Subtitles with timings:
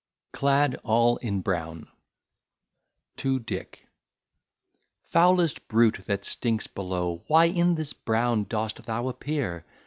[0.33, 1.87] CLAD ALL IN BROWN
[3.17, 3.87] TO DICK
[5.03, 9.63] Foulest brute that stinks below, Why in this brown dost thou appear?